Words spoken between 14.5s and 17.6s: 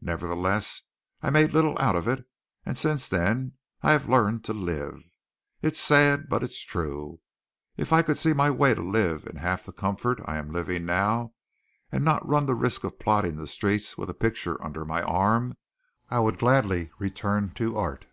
under my arm, I would gladly return